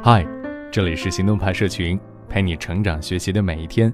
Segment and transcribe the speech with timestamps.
[0.00, 0.24] 嗨，
[0.70, 1.98] 这里是行动派社群，
[2.28, 3.92] 陪你成长学习的每一天。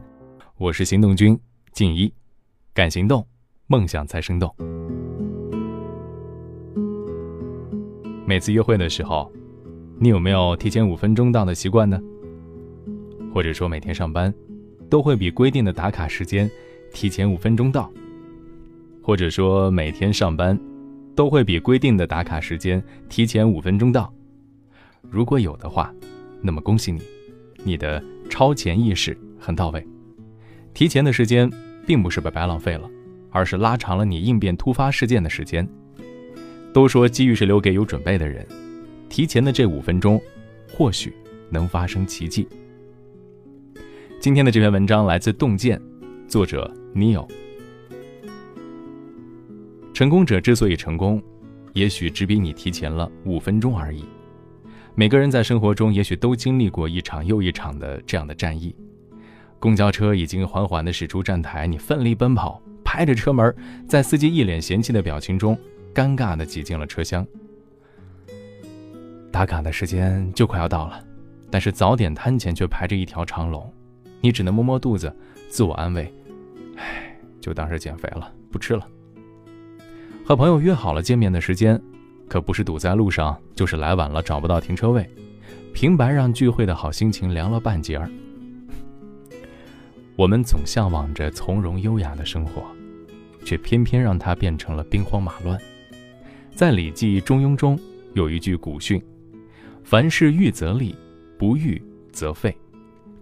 [0.59, 1.37] 我是行动君
[1.73, 2.13] 静一，
[2.75, 3.27] 敢行动，
[3.69, 4.55] 梦想才生动。
[8.27, 9.33] 每次约会的时候，
[9.99, 11.99] 你有没有提前五分钟到的习惯呢？
[13.33, 14.33] 或者说每天上班，
[14.91, 16.49] 都会比规定的打卡时间
[16.93, 17.91] 提前五分钟到？
[19.03, 20.59] 或者说每天上班，
[21.17, 24.13] 都会比规定的打卡时间提前五分钟到？
[25.11, 25.95] 如果有的话，
[26.41, 27.01] 那么恭喜你，
[27.63, 29.87] 你的超前意识很到位。
[30.73, 31.51] 提前的时间
[31.87, 32.91] 并不是白白浪费了，
[33.31, 35.69] 而是拉长了你应变突发事件的时间。
[36.73, 38.45] 都说机遇是留给有准备的人，
[39.09, 40.21] 提前的这五分钟，
[40.73, 41.15] 或许
[41.49, 42.49] 能发生奇迹。
[44.19, 45.79] 今天的这篇文章来自《洞见》，
[46.27, 47.29] 作者 Neil。
[49.93, 51.23] 成功者之所以成功，
[51.75, 54.05] 也许只比你提前了五分钟而已。
[54.97, 58.75] 每个人在生活中也许都经历过一场又一场的这样的战役。
[59.59, 63.53] 公交车已经缓缓地驶出站台，你奋力奔跑，拍着车门，
[63.89, 65.59] 在司机一脸嫌弃的表情中，
[65.93, 67.27] 尴尬地挤进了车厢。
[69.33, 71.03] 打卡的时间就快要到了，
[71.51, 73.69] 但是早点摊前却排着一条长龙，
[74.21, 75.13] 你只能摸摸肚子，
[75.49, 76.13] 自我安慰
[76.79, 78.87] ：“唉，就当是减肥了，不吃了。”
[80.25, 81.83] 和朋友约好了见面的时间。
[82.35, 85.09] 可不是堵在路上，就是来晚了找不到停车位，
[85.73, 88.11] 平白让聚会的好心情凉了半截儿。
[90.17, 92.65] 我们总向往着从容优雅的生活，
[93.45, 95.57] 却偏偏让它变成了兵荒马乱。
[96.51, 97.79] 在《礼记·中庸》中
[98.15, 99.01] 有一句古训
[99.85, 100.93] ：“凡事预则立，
[101.39, 102.53] 不预则废。”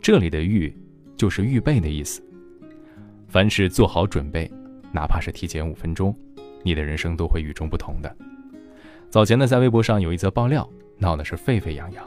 [0.00, 0.74] 这里的“预”
[1.18, 2.24] 就是预备的意思。
[3.28, 4.50] 凡事做好准备，
[4.90, 6.16] 哪怕是提前五分钟，
[6.62, 8.16] 你的人生都会与众不同的。
[9.12, 12.02] 早前呢，在微博上有一则爆料，闹的是沸沸扬扬，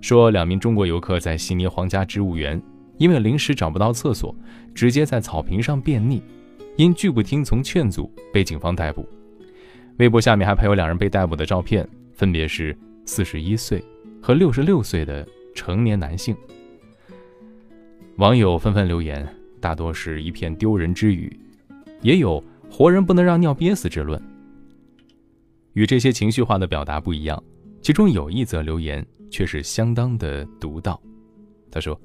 [0.00, 2.58] 说两名中国游客在悉尼皇家植物园，
[2.96, 4.34] 因为临时找不到厕所，
[4.74, 6.22] 直接在草坪上便溺，
[6.76, 9.06] 因拒不听从劝阻，被警方逮捕。
[9.98, 12.74] 微博下面还配有两人被逮捕的照片，分别是
[13.04, 13.84] 四十一岁
[14.22, 16.34] 和六十六岁的成年男性。
[18.16, 19.28] 网友纷纷留言，
[19.60, 21.38] 大多是一片丢人之语，
[22.00, 24.18] 也有活人不能让尿憋死之论。
[25.76, 27.40] 与这些情绪化的表达不一样，
[27.82, 30.98] 其中有一则留言却是相当的独到。
[31.70, 32.00] 他说：“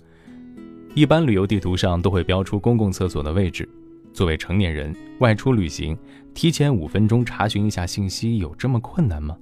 [0.94, 3.68] 一般旅游地图上都会标出公共厕所的位置，
[4.12, 5.98] 作为成年人外出旅行，
[6.34, 9.38] 提前五分钟查询一下信息有这么困难吗？”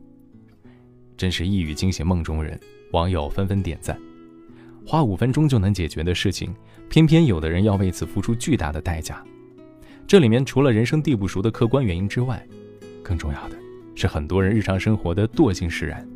[1.17, 2.57] 真是一语惊醒梦中人，
[2.91, 3.99] 网友纷纷点赞。
[4.85, 6.53] 花五分钟就能解决的事情，
[6.87, 9.25] 偏偏有的人要为此付出巨大的代价。
[10.05, 12.47] 这里面除了人生地不熟的客观原因之外，
[13.01, 13.57] 更重要的。
[13.99, 16.07] 是很多人日常生活的惰性使然。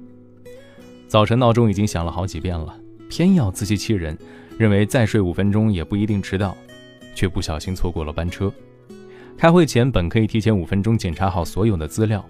[1.06, 2.74] 早晨闹钟已经响了好几遍了，
[3.10, 4.18] 偏要自欺欺人，
[4.58, 6.56] 认为再睡五分钟也不一定迟到，
[7.14, 8.52] 却不小心错过了班车。
[9.38, 12.24] 开会前本可以提前五分钟检查好所有的资料，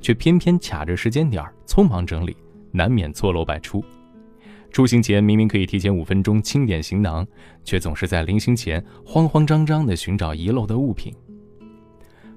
[0.00, 2.36] 却偏偏卡着时间点匆忙整理，
[2.70, 3.82] 难免错漏百出。
[4.70, 7.26] 出行前明明可以提前五分钟清点行囊，
[7.64, 11.14] 却总是在临行前慌慌张张地寻找遗漏的物品。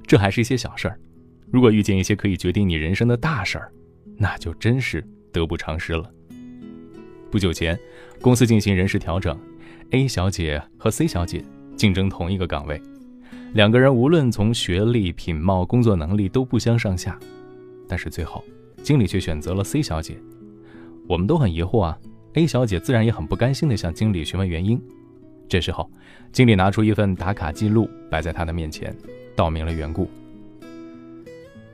[0.07, 0.97] 这还是一些小事儿。
[1.51, 3.71] 如果遇见一些可以决定你人生的大事儿，
[4.17, 6.09] 那就真是得不偿失了。
[7.29, 7.77] 不久前，
[8.21, 9.37] 公司进行人事调整
[9.91, 11.43] ，A 小姐和 C 小姐
[11.75, 12.81] 竞争同一个岗位，
[13.53, 17.19] 两个人无论从学历、品貌、工作能力都不相上下，
[17.85, 18.43] 但是最后，
[18.81, 20.17] 经理却选择了 C 小姐。
[21.07, 21.99] 我们都很疑惑啊
[22.35, 24.81] ，A 小姐自然也很不甘心地向经理询问原因。
[25.49, 25.91] 这时候，
[26.31, 28.95] 经理拿出一份打卡记录摆在他的面前，
[29.35, 30.09] 道明了缘故。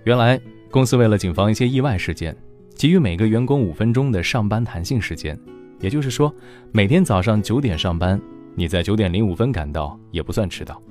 [0.08, 0.40] 原来
[0.72, 2.34] 公司为了谨防一些意外事件，
[2.78, 5.38] 给予每个员工五分钟的上班弹性时间。
[5.82, 6.34] 也就是说，
[6.72, 8.18] 每天早上九点上班，
[8.56, 10.82] 你在九点零五分赶到也不算迟到。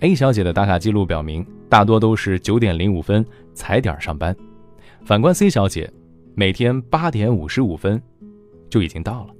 [0.00, 4.36] A 小姐的打卡记录表明，大多都是九点零五分踩点上班。
[5.04, 5.88] 反观 C 小姐，
[6.34, 8.02] 每天八点五十五分
[8.68, 9.34] 就已经到了。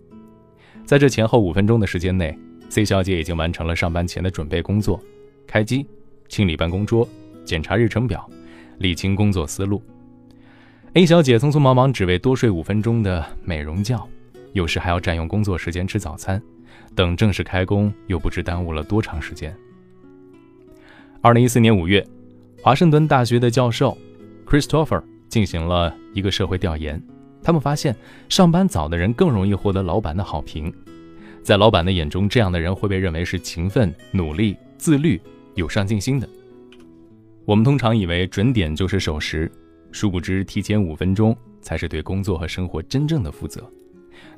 [0.85, 2.39] 在这前后五分钟的时间内
[2.69, 5.03] ，C 小姐已经完成了上班前的准备工作：
[5.45, 5.85] 开机、
[6.29, 7.09] 清理办公桌、
[7.45, 8.31] 检查日程表。
[8.83, 9.81] 理清工作思路。
[10.95, 14.07] A 小姐匆匆忙忙，只为多睡五分钟的美容觉，
[14.53, 16.43] 有时还要占用工作时间吃早餐，
[16.95, 19.57] 等正式开工又不知耽误了多长时间。
[21.23, 22.07] 二零一四年五月，
[22.61, 23.97] 华盛顿大学的教授
[24.45, 27.03] Christopher 进行了一个社会调研，
[27.43, 27.97] 他们发现
[28.29, 30.71] 上班早的人更容易获得老板的好评，
[31.43, 35.19] 在老板的眼中，这样的人会被认为是勤奋、努力、自律、
[35.55, 36.29] 有上进心的。
[37.45, 39.51] 我们通常以为准点就是守时，
[39.91, 43.69] 殊不知提前五分钟才是对工作和生活真正的负责。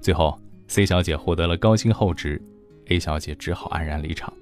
[0.01, 2.41] 最后，C 小姐获得了高薪厚职
[2.87, 4.33] ，A 小姐只好黯然离场。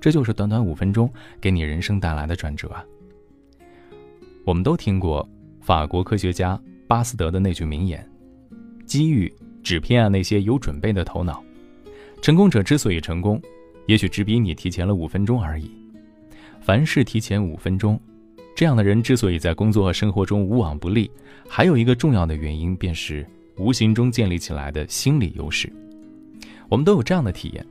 [0.00, 2.84] 这就是短短五分钟给你人生带来的转折啊！
[4.44, 5.28] 我们都听过
[5.60, 8.04] 法国科学家巴斯德的那句名言
[8.86, 11.44] ：“机遇只偏爱那些有准备的头脑。”
[12.22, 13.40] 成功者之所以成功，
[13.86, 15.70] 也许只比你提前了五分钟而已。
[16.60, 18.00] 凡事提前五分钟，
[18.54, 21.10] 这样的人之所以在工作和生活中无往不利，
[21.48, 23.26] 还有一个重要的原因，便是
[23.56, 25.72] 无形中建立起来的心理优势。
[26.68, 27.66] 我们都有这样的体验：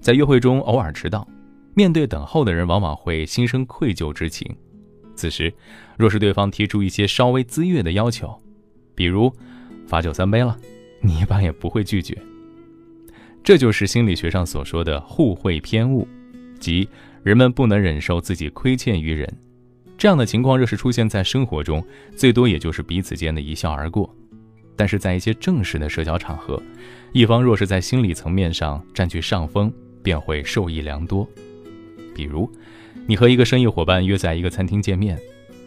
[0.00, 1.26] 在约会中偶尔迟到。
[1.74, 4.46] 面对等候的人，往往会心生愧疚之情。
[5.14, 5.50] 此时，
[5.96, 8.38] 若是对方提出一些稍微自悦的要求，
[8.94, 9.32] 比如
[9.86, 10.54] 罚酒三杯了，
[11.00, 12.14] 你一般也不会拒绝。
[13.42, 16.06] 这就是心理学上所说的互惠偏误，
[16.60, 16.86] 即
[17.22, 19.28] 人们不能忍受自己亏欠于人。
[19.96, 21.84] 这样的情况若是出现在生活中，
[22.16, 24.14] 最多也就是彼此间的一笑而过。
[24.74, 26.60] 但是在一些正式的社交场合，
[27.12, 29.72] 一方若是在心理层面上占据上风，
[30.02, 31.28] 便会受益良多。
[32.14, 32.50] 比如，
[33.06, 35.16] 你和一个生意伙伴约在一个餐厅见面，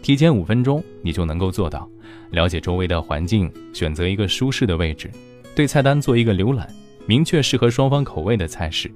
[0.01, 1.89] 提前五分钟，你就能够做到
[2.31, 5.09] 了解周围的环境，选择一个舒适的位置，
[5.55, 6.67] 对菜单做一个浏览，
[7.05, 8.91] 明确适合双方口味的菜式，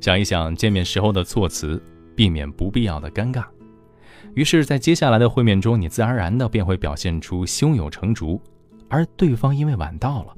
[0.00, 1.82] 想一想见面时候的措辞，
[2.18, 3.44] 避免不必要的尴尬。
[4.34, 8.42] 于是，在接下来的会面中，你自然而然的便会表现出胸有成竹，
[8.88, 10.34] 而对方因为晚到了，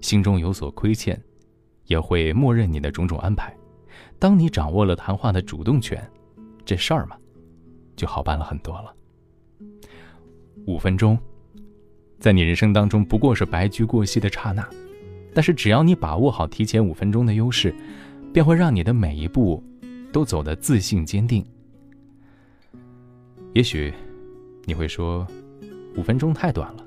[0.00, 1.20] 心中有所亏欠，
[1.86, 3.52] 也会默认你的种种安排。
[4.16, 6.08] 当你掌握了谈话的主动权，
[6.64, 7.16] 这事儿嘛，
[7.96, 8.94] 就好办了很多了。
[10.68, 11.18] 五分钟，
[12.20, 14.64] 在你人生当中不过是白驹过隙的刹那，
[15.34, 17.74] 但是只要你把握好提前五分钟的优势，
[18.32, 19.60] 便会让你的每一步
[20.14, 21.44] 都走得自信坚定。
[23.52, 23.92] 也许
[24.64, 25.26] 你会说，
[25.96, 26.86] 五分钟太短了，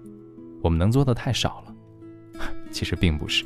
[0.63, 2.45] 我们能做的太少了。
[2.71, 3.43] 其实并不是，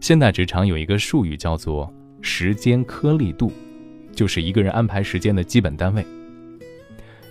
[0.00, 1.90] 现代职场有一个术语叫做。
[2.20, 3.52] 时间颗粒度，
[4.12, 6.04] 就是一个人安排时间的基本单位。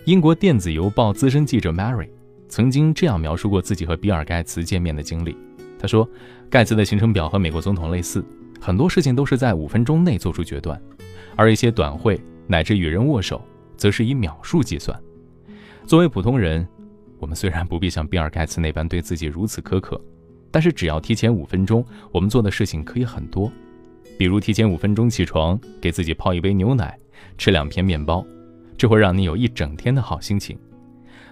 [0.06, 2.08] 英国电子邮报资深记者 Mary
[2.48, 5.36] 曾经这样描述过自己和比尔盖茨见面的经历。
[5.78, 6.08] 他说
[6.48, 8.24] ：“盖茨的行程表和美国总统类似，
[8.58, 10.80] 很多事情都是在五分钟内做出决断，
[11.38, 13.40] 而一些短会乃至与人握手，
[13.76, 15.00] 则是以秒数计算。
[15.86, 16.66] 作为普通人，
[17.20, 20.00] 我们虽然不必像比尔盖茨那般对自己如此苛刻，
[20.50, 23.50] 但是只要提前五分钟，我们做的事情可以很多。”
[24.18, 26.98] 比如提前五分钟起床，给自己泡一杯牛奶，
[27.36, 28.26] 吃两片面包，
[28.76, 30.58] 这会让你有一整天的好心情。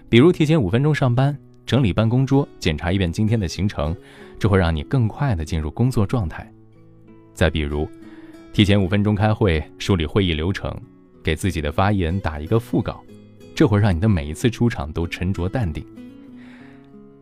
[0.09, 1.37] 比如提前五分钟上班，
[1.67, 3.95] 整理办公桌，检查一遍今天的行程，
[4.39, 6.49] 这会让你更快地进入工作状态。
[7.35, 7.89] 再比如，
[8.57, 10.75] 提前五分钟开会，梳理会议流程，
[11.23, 13.05] 给自己的发言打一个副稿，
[13.55, 15.85] 这会让你的每一次出场都沉着淡定。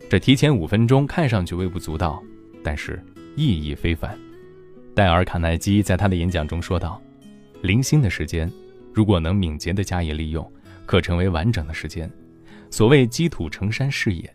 [0.08, 2.22] 这提前五分钟看上去微不足道，
[2.62, 3.04] 但是
[3.34, 4.16] 意义非凡。
[4.94, 7.02] 戴尔·卡耐基在他的演讲中说道
[7.62, 8.48] ：“零星的时间，
[8.92, 10.48] 如果能敏捷地加以利用，
[10.86, 12.08] 可成为完整的时间。
[12.70, 14.32] 所谓积土成山是也，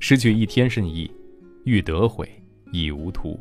[0.00, 1.10] 失去一天甚易，
[1.64, 2.28] 欲得回
[2.72, 3.40] 已无途。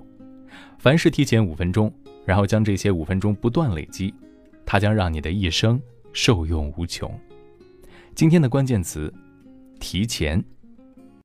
[0.79, 1.93] 凡事提前五分钟，
[2.25, 4.13] 然后将这些五分钟不断累积，
[4.65, 5.81] 它将让你的一生
[6.13, 7.11] 受用无穷。”
[8.15, 9.13] 今天的关键词：
[9.79, 10.43] 提前。